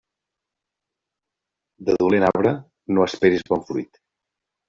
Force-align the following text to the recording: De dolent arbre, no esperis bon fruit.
De 1.89 1.95
dolent 2.05 2.25
arbre, 2.31 2.55
no 2.97 3.07
esperis 3.09 3.47
bon 3.53 3.65
fruit. 3.71 4.01